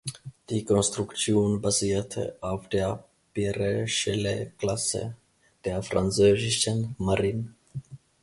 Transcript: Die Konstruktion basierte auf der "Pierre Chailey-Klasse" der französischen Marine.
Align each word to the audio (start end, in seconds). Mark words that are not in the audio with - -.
Die 0.49 0.65
Konstruktion 0.65 1.61
basierte 1.61 2.35
auf 2.41 2.67
der 2.69 3.03
"Pierre 3.35 3.85
Chailey-Klasse" 3.85 5.15
der 5.63 5.83
französischen 5.83 6.95
Marine. 6.97 7.53